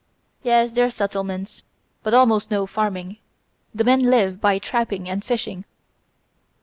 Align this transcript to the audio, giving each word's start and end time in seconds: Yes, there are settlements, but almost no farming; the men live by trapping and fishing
Yes, 0.41 0.71
there 0.71 0.87
are 0.87 0.89
settlements, 0.89 1.61
but 2.01 2.15
almost 2.15 2.49
no 2.49 2.65
farming; 2.65 3.17
the 3.71 3.83
men 3.83 4.01
live 4.09 4.41
by 4.41 4.57
trapping 4.57 5.07
and 5.07 5.23
fishing 5.23 5.63